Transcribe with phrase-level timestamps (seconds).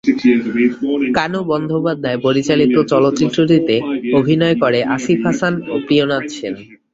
[1.17, 3.75] কানু বন্দ্যোপাধ্যায় পরিচালিত চলচ্চিত্রটিতে
[4.19, 6.53] অভিনয় করে আসিফ হাসান এবং প্রিয়নাথ সেন।